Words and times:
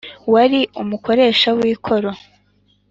wari 0.33 0.59
umukoresha 0.81 1.49
w 1.57 1.59
ikoro 1.73 2.09